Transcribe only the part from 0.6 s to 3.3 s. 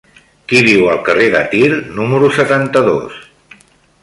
viu al carrer de Tir número setanta-dos?